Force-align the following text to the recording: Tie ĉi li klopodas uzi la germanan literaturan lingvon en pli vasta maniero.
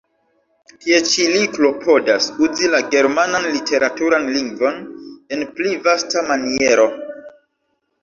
Tie 0.85 1.01
ĉi 1.11 1.27
li 1.33 1.41
klopodas 1.57 2.31
uzi 2.47 2.73
la 2.77 2.81
germanan 2.97 3.47
literaturan 3.59 4.27
lingvon 4.41 4.83
en 5.39 5.49
pli 5.61 5.79
vasta 5.89 6.29
maniero. 6.35 6.93